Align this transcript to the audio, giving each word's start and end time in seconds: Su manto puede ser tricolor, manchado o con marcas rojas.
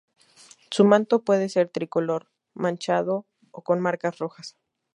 Su 0.71 0.83
manto 0.83 1.23
puede 1.23 1.47
ser 1.47 1.69
tricolor, 1.69 2.31
manchado 2.55 3.27
o 3.51 3.61
con 3.61 3.79
marcas 3.81 4.17
rojas. 4.17 4.57